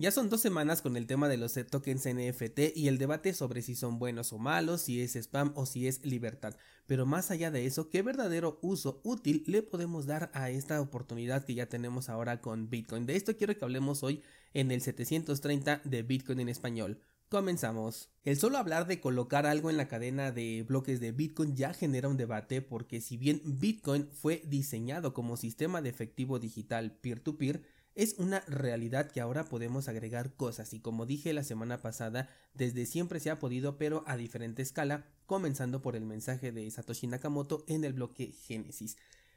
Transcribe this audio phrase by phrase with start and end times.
[0.00, 3.60] Ya son dos semanas con el tema de los tokens NFT y el debate sobre
[3.60, 6.56] si son buenos o malos, si es spam o si es libertad.
[6.86, 11.44] Pero más allá de eso, ¿qué verdadero uso útil le podemos dar a esta oportunidad
[11.44, 13.04] que ya tenemos ahora con Bitcoin?
[13.04, 14.22] De esto quiero que hablemos hoy
[14.54, 16.98] en el 730 de Bitcoin en español.
[17.28, 18.08] Comenzamos.
[18.24, 22.08] El solo hablar de colocar algo en la cadena de bloques de Bitcoin ya genera
[22.08, 27.62] un debate porque si bien Bitcoin fue diseñado como sistema de efectivo digital peer-to-peer, peer
[27.62, 31.82] to peer es una realidad que ahora podemos agregar cosas y como dije la semana
[31.82, 36.70] pasada, desde siempre se ha podido pero a diferente escala, comenzando por el mensaje de
[36.70, 38.96] Satoshi Nakamoto en el bloque Génesis.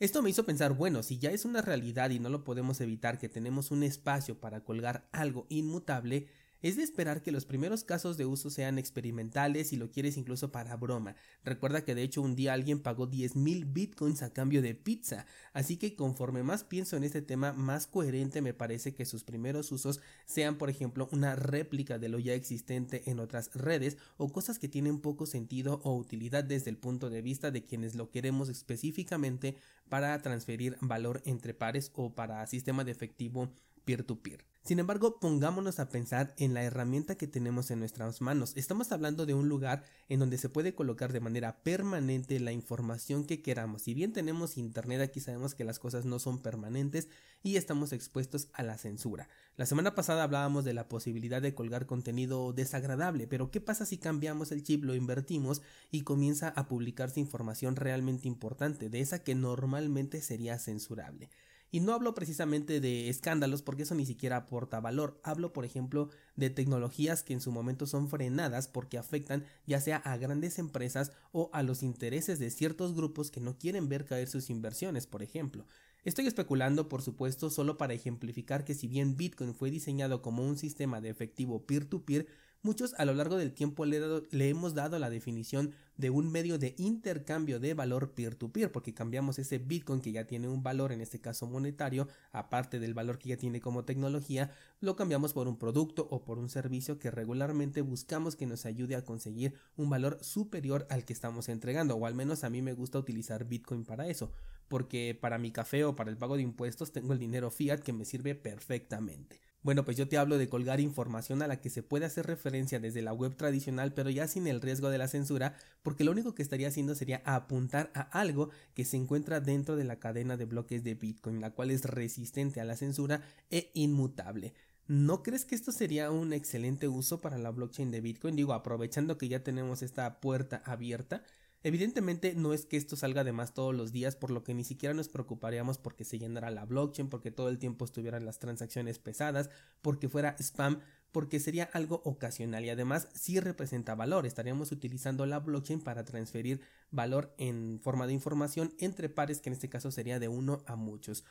[0.00, 3.18] Esto me hizo pensar, bueno, si ya es una realidad y no lo podemos evitar
[3.18, 6.26] que tenemos un espacio para colgar algo inmutable,
[6.64, 10.50] es de esperar que los primeros casos de uso sean experimentales y lo quieres incluso
[10.50, 11.14] para broma.
[11.44, 15.76] Recuerda que de hecho un día alguien pagó 10.000 bitcoins a cambio de pizza, así
[15.76, 20.00] que conforme más pienso en este tema, más coherente me parece que sus primeros usos
[20.24, 24.66] sean por ejemplo una réplica de lo ya existente en otras redes o cosas que
[24.66, 29.58] tienen poco sentido o utilidad desde el punto de vista de quienes lo queremos específicamente
[29.90, 33.52] para transferir valor entre pares o para sistema de efectivo
[33.84, 34.44] peer-to-peer.
[34.64, 38.54] Sin embargo, pongámonos a pensar en la herramienta que tenemos en nuestras manos.
[38.56, 43.26] Estamos hablando de un lugar en donde se puede colocar de manera permanente la información
[43.26, 43.82] que queramos.
[43.82, 47.08] Si bien tenemos internet, aquí sabemos que las cosas no son permanentes
[47.42, 49.28] y estamos expuestos a la censura.
[49.58, 53.98] La semana pasada hablábamos de la posibilidad de colgar contenido desagradable, pero ¿qué pasa si
[53.98, 59.34] cambiamos el chip, lo invertimos y comienza a publicarse información realmente importante, de esa que
[59.34, 61.28] normalmente sería censurable?
[61.70, 65.20] Y no hablo precisamente de escándalos porque eso ni siquiera aporta valor.
[65.24, 69.96] Hablo, por ejemplo, de tecnologías que en su momento son frenadas porque afectan ya sea
[69.96, 74.28] a grandes empresas o a los intereses de ciertos grupos que no quieren ver caer
[74.28, 75.66] sus inversiones, por ejemplo.
[76.04, 80.58] Estoy especulando, por supuesto, solo para ejemplificar que si bien Bitcoin fue diseñado como un
[80.58, 82.26] sistema de efectivo peer-to-peer,
[82.64, 84.00] Muchos a lo largo del tiempo le,
[84.48, 89.58] hemos dado la definición de un medio de intercambio de valor peer-to-peer, porque cambiamos ese
[89.58, 93.36] Bitcoin que ya tiene un valor, en este caso monetario, aparte del valor que ya
[93.36, 94.50] tiene como tecnología,
[94.80, 98.96] lo cambiamos por un producto o por un servicio que regularmente buscamos que nos ayude
[98.96, 102.72] a conseguir un valor superior al que estamos entregando, o al menos a mí me
[102.72, 104.32] gusta utilizar Bitcoin para eso,
[104.68, 107.92] porque para mi café o para el pago de impuestos tengo el dinero fiat que
[107.92, 109.53] me sirve perfectamente.
[109.64, 112.80] Bueno, pues yo te hablo de colgar información a la que se puede hacer referencia
[112.80, 116.34] desde la web tradicional, pero ya sin el riesgo de la censura, porque lo único
[116.34, 120.44] que estaría haciendo sería apuntar a algo que se encuentra dentro de la cadena de
[120.44, 124.52] bloques de Bitcoin, la cual es resistente a la censura e inmutable.
[124.86, 128.36] ¿No crees que esto sería un excelente uso para la blockchain de Bitcoin?
[128.36, 131.24] Digo, aprovechando que ya tenemos esta puerta abierta.
[131.66, 134.64] Evidentemente no es que esto salga de más todos los días, por lo que ni
[134.64, 138.98] siquiera nos preocuparíamos porque se llenara la blockchain, porque todo el tiempo estuvieran las transacciones
[138.98, 139.48] pesadas,
[139.80, 140.80] porque fuera spam,
[141.10, 144.26] porque sería algo ocasional y además sí representa valor.
[144.26, 146.60] Estaríamos utilizando la blockchain para transferir
[146.90, 150.76] valor en forma de información entre pares, que en este caso sería de uno a
[150.76, 151.24] muchos.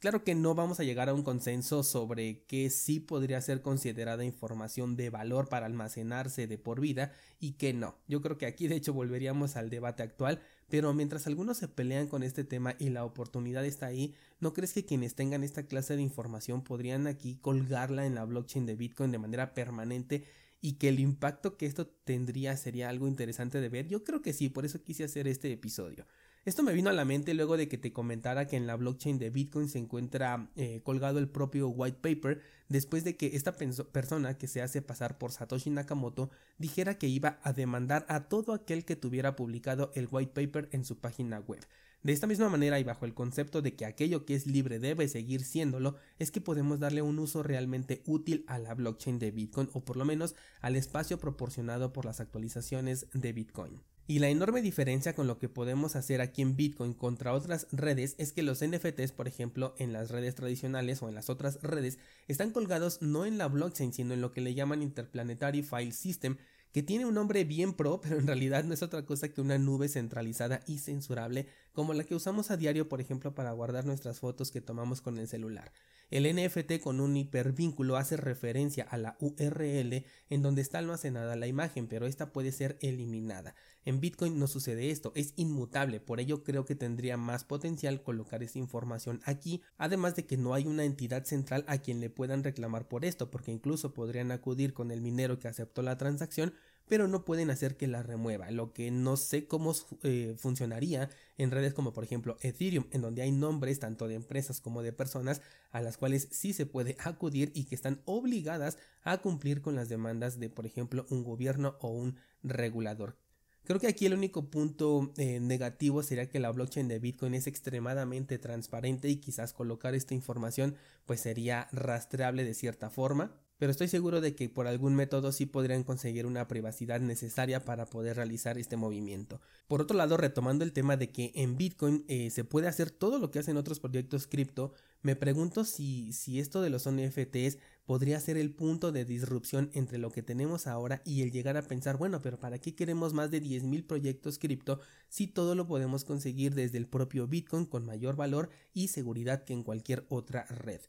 [0.00, 4.24] Claro que no vamos a llegar a un consenso sobre qué sí podría ser considerada
[4.24, 7.98] información de valor para almacenarse de por vida y qué no.
[8.08, 10.40] Yo creo que aquí de hecho volveríamos al debate actual,
[10.70, 14.72] pero mientras algunos se pelean con este tema y la oportunidad está ahí, ¿no crees
[14.72, 19.12] que quienes tengan esta clase de información podrían aquí colgarla en la blockchain de Bitcoin
[19.12, 20.24] de manera permanente
[20.62, 23.86] y que el impacto que esto tendría sería algo interesante de ver?
[23.86, 26.06] Yo creo que sí, por eso quise hacer este episodio.
[26.46, 29.18] Esto me vino a la mente luego de que te comentara que en la blockchain
[29.18, 32.40] de Bitcoin se encuentra eh, colgado el propio white paper
[32.70, 37.40] después de que esta persona que se hace pasar por Satoshi Nakamoto dijera que iba
[37.42, 41.60] a demandar a todo aquel que tuviera publicado el white paper en su página web.
[42.02, 45.08] De esta misma manera y bajo el concepto de que aquello que es libre debe
[45.08, 49.68] seguir siéndolo, es que podemos darle un uso realmente útil a la blockchain de Bitcoin
[49.74, 53.82] o por lo menos al espacio proporcionado por las actualizaciones de Bitcoin.
[54.06, 58.16] Y la enorme diferencia con lo que podemos hacer aquí en Bitcoin contra otras redes
[58.18, 61.98] es que los NFTs, por ejemplo, en las redes tradicionales o en las otras redes,
[62.26, 66.38] están colgados no en la blockchain, sino en lo que le llaman Interplanetary File System,
[66.72, 69.58] que tiene un nombre bien pro, pero en realidad no es otra cosa que una
[69.58, 74.20] nube centralizada y censurable, como la que usamos a diario, por ejemplo, para guardar nuestras
[74.20, 75.72] fotos que tomamos con el celular.
[76.10, 81.46] El NFT con un hipervínculo hace referencia a la URL en donde está almacenada la
[81.46, 83.54] imagen, pero esta puede ser eliminada.
[83.84, 88.42] En Bitcoin no sucede esto, es inmutable, por ello creo que tendría más potencial colocar
[88.42, 92.42] esta información aquí, además de que no hay una entidad central a quien le puedan
[92.42, 96.54] reclamar por esto, porque incluso podrían acudir con el minero que aceptó la transacción
[96.90, 99.72] pero no pueden hacer que la remueva, lo que no sé cómo
[100.02, 101.08] eh, funcionaría
[101.38, 104.92] en redes como por ejemplo Ethereum, en donde hay nombres tanto de empresas como de
[104.92, 105.40] personas
[105.70, 109.88] a las cuales sí se puede acudir y que están obligadas a cumplir con las
[109.88, 113.16] demandas de por ejemplo un gobierno o un regulador.
[113.62, 117.46] Creo que aquí el único punto eh, negativo sería que la blockchain de Bitcoin es
[117.46, 120.74] extremadamente transparente y quizás colocar esta información
[121.06, 125.44] pues sería rastreable de cierta forma pero estoy seguro de que por algún método sí
[125.44, 129.38] podrían conseguir una privacidad necesaria para poder realizar este movimiento.
[129.68, 133.18] Por otro lado, retomando el tema de que en Bitcoin eh, se puede hacer todo
[133.18, 134.72] lo que hacen otros proyectos cripto,
[135.02, 139.98] me pregunto si, si esto de los NFTs podría ser el punto de disrupción entre
[139.98, 143.30] lo que tenemos ahora y el llegar a pensar, bueno, pero ¿para qué queremos más
[143.30, 144.80] de 10.000 proyectos cripto
[145.10, 149.52] si todo lo podemos conseguir desde el propio Bitcoin con mayor valor y seguridad que
[149.52, 150.80] en cualquier otra red?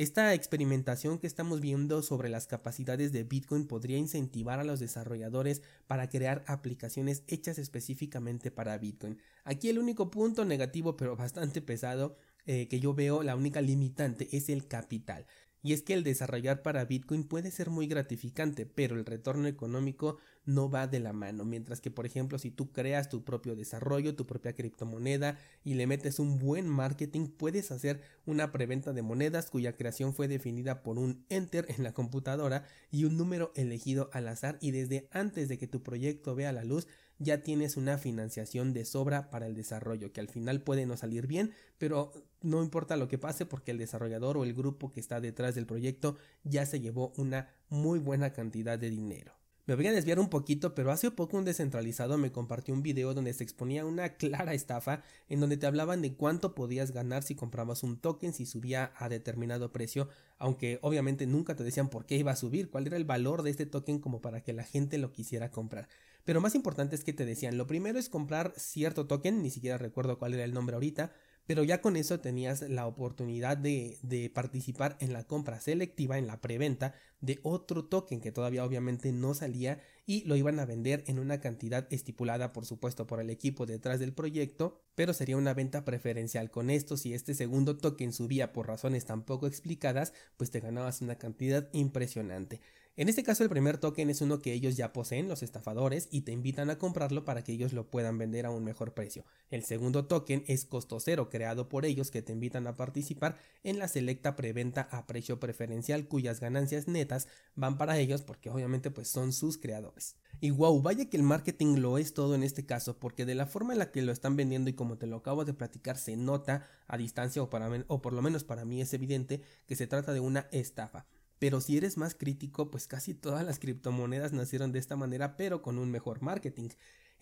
[0.00, 5.60] Esta experimentación que estamos viendo sobre las capacidades de Bitcoin podría incentivar a los desarrolladores
[5.86, 9.18] para crear aplicaciones hechas específicamente para Bitcoin.
[9.44, 12.16] Aquí el único punto negativo pero bastante pesado
[12.46, 15.26] eh, que yo veo, la única limitante es el capital.
[15.62, 20.16] Y es que el desarrollar para Bitcoin puede ser muy gratificante, pero el retorno económico
[20.46, 21.44] no va de la mano.
[21.44, 25.86] Mientras que, por ejemplo, si tú creas tu propio desarrollo, tu propia criptomoneda y le
[25.86, 30.98] metes un buen marketing, puedes hacer una preventa de monedas cuya creación fue definida por
[30.98, 35.58] un enter en la computadora y un número elegido al azar y desde antes de
[35.58, 36.86] que tu proyecto vea la luz
[37.20, 41.26] ya tienes una financiación de sobra para el desarrollo, que al final puede no salir
[41.26, 45.20] bien, pero no importa lo que pase porque el desarrollador o el grupo que está
[45.20, 49.40] detrás del proyecto ya se llevó una muy buena cantidad de dinero.
[49.66, 53.14] Me voy a desviar un poquito, pero hace poco un descentralizado me compartió un video
[53.14, 57.36] donde se exponía una clara estafa en donde te hablaban de cuánto podías ganar si
[57.36, 60.08] comprabas un token si subía a determinado precio,
[60.38, 63.50] aunque obviamente nunca te decían por qué iba a subir, cuál era el valor de
[63.50, 65.88] este token como para que la gente lo quisiera comprar.
[66.24, 69.78] Pero más importante es que te decían, lo primero es comprar cierto token, ni siquiera
[69.78, 71.12] recuerdo cuál era el nombre ahorita,
[71.46, 76.28] pero ya con eso tenías la oportunidad de, de, participar en la compra selectiva, en
[76.28, 81.02] la preventa de otro token que todavía obviamente no salía y lo iban a vender
[81.08, 85.54] en una cantidad estipulada por supuesto por el equipo detrás del proyecto, pero sería una
[85.54, 86.50] venta preferencial.
[86.50, 91.00] Con esto, si este segundo token subía por razones tan poco explicadas, pues te ganabas
[91.00, 92.60] una cantidad impresionante.
[92.96, 96.22] En este caso el primer token es uno que ellos ya poseen, los estafadores, y
[96.22, 99.24] te invitan a comprarlo para que ellos lo puedan vender a un mejor precio.
[99.48, 103.78] El segundo token es costo cero, creado por ellos que te invitan a participar en
[103.78, 109.08] la selecta preventa a precio preferencial cuyas ganancias netas van para ellos porque obviamente pues
[109.08, 110.16] son sus creadores.
[110.40, 113.46] Y wow, vaya que el marketing lo es todo en este caso, porque de la
[113.46, 116.16] forma en la que lo están vendiendo y como te lo acabo de platicar se
[116.16, 119.86] nota a distancia o, para, o por lo menos para mí es evidente que se
[119.86, 121.06] trata de una estafa.
[121.40, 125.62] Pero si eres más crítico, pues casi todas las criptomonedas nacieron de esta manera, pero
[125.62, 126.68] con un mejor marketing.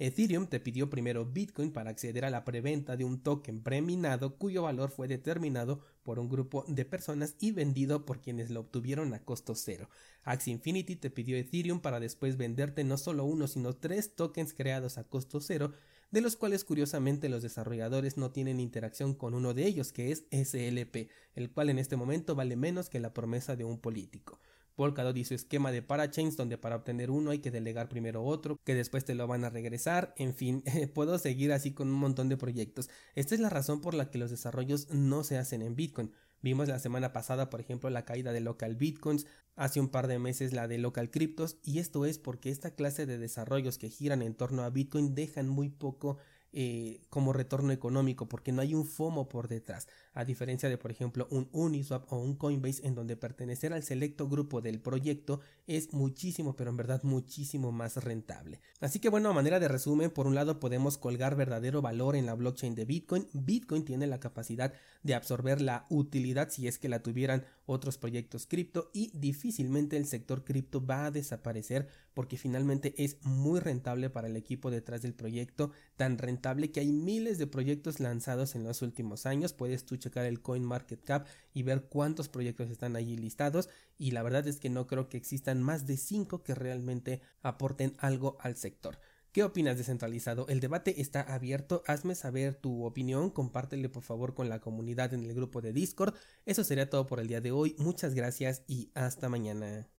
[0.00, 4.62] Ethereum te pidió primero Bitcoin para acceder a la preventa de un token preminado cuyo
[4.62, 9.24] valor fue determinado por un grupo de personas y vendido por quienes lo obtuvieron a
[9.24, 9.88] costo cero.
[10.24, 14.98] Axie Infinity te pidió Ethereum para después venderte no solo uno sino tres tokens creados
[14.98, 15.72] a costo cero
[16.10, 20.24] de los cuales curiosamente los desarrolladores no tienen interacción con uno de ellos, que es
[20.30, 24.40] SLP, el cual en este momento vale menos que la promesa de un político.
[24.78, 28.60] Polkadot y su esquema de parachains donde para obtener uno hay que delegar primero otro,
[28.64, 30.62] que después te lo van a regresar, en fin,
[30.94, 32.88] puedo seguir así con un montón de proyectos.
[33.16, 36.12] Esta es la razón por la que los desarrollos no se hacen en Bitcoin.
[36.40, 39.26] Vimos la semana pasada, por ejemplo, la caída de local bitcoins,
[39.58, 43.04] hace un par de meses la de local cryptos, y esto es porque esta clase
[43.04, 46.16] de desarrollos que giran en torno a Bitcoin dejan muy poco
[46.60, 50.90] eh, como retorno económico porque no hay un FOMO por detrás, a diferencia de por
[50.90, 55.38] ejemplo un Uniswap o un Coinbase en donde pertenecer al selecto grupo del proyecto
[55.68, 58.60] es muchísimo pero en verdad muchísimo más rentable.
[58.80, 62.26] Así que bueno, a manera de resumen, por un lado podemos colgar verdadero valor en
[62.26, 64.72] la blockchain de Bitcoin, Bitcoin tiene la capacidad
[65.04, 70.06] de absorber la utilidad si es que la tuvieran otros proyectos cripto y difícilmente el
[70.06, 75.14] sector cripto va a desaparecer porque finalmente es muy rentable para el equipo detrás del
[75.14, 79.96] proyecto, tan rentable que hay miles de proyectos lanzados en los últimos años, puedes tú
[79.96, 84.46] checar el Coin Market Cap y ver cuántos proyectos están allí listados y la verdad
[84.48, 88.98] es que no creo que existan más de 5 que realmente aporten algo al sector.
[89.32, 90.48] ¿Qué opinas descentralizado?
[90.48, 95.24] El debate está abierto, hazme saber tu opinión, compártele por favor con la comunidad en
[95.24, 96.14] el grupo de Discord.
[96.46, 99.86] Eso sería todo por el día de hoy, muchas gracias y hasta mañana.